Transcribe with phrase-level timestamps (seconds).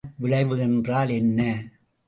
[0.03, 1.39] Barnett விளைவு என்றால் என்ன?